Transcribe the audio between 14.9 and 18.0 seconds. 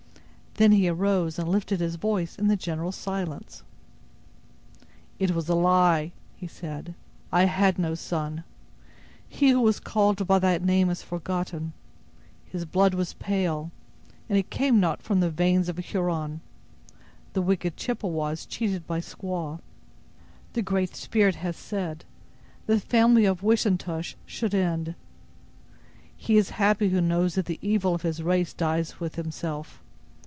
from the veins of a Huron; the wicked